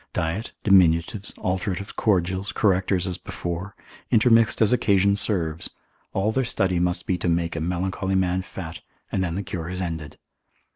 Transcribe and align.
Diet, 0.13 0.51
diminutives, 0.63 1.31
alteratives, 1.37 1.95
cordials, 1.95 2.51
correctors 2.51 3.05
as 3.05 3.19
before, 3.19 3.75
intermixed 4.09 4.59
as 4.59 4.73
occasion 4.73 5.15
serves, 5.15 5.69
all 6.11 6.31
their 6.31 6.43
study 6.43 6.79
must 6.79 7.05
be 7.05 7.19
to 7.19 7.29
make 7.29 7.55
a 7.55 7.61
melancholy 7.61 8.15
man 8.15 8.41
fat, 8.41 8.79
and 9.11 9.23
then 9.23 9.35
the 9.35 9.43
cure 9.43 9.69
is 9.69 9.79
ended. 9.79 10.17